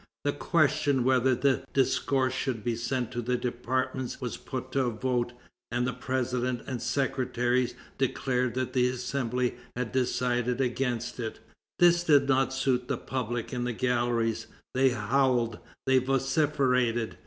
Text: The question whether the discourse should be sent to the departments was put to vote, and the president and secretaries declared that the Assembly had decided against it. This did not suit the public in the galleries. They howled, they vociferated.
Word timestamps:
The 0.23 0.33
question 0.33 1.03
whether 1.03 1.35
the 1.35 1.63
discourse 1.73 2.33
should 2.33 2.63
be 2.63 2.75
sent 2.75 3.11
to 3.11 3.21
the 3.21 3.37
departments 3.37 4.19
was 4.19 4.35
put 4.35 4.71
to 4.71 4.89
vote, 4.89 5.33
and 5.71 5.85
the 5.85 5.93
president 5.93 6.63
and 6.65 6.81
secretaries 6.81 7.75
declared 7.99 8.55
that 8.55 8.73
the 8.73 8.87
Assembly 8.87 9.57
had 9.75 9.91
decided 9.91 10.59
against 10.59 11.19
it. 11.19 11.39
This 11.77 12.03
did 12.03 12.27
not 12.27 12.51
suit 12.51 12.87
the 12.87 12.97
public 12.97 13.53
in 13.53 13.63
the 13.63 13.73
galleries. 13.73 14.47
They 14.73 14.89
howled, 14.89 15.59
they 15.85 15.99
vociferated. 15.99 17.17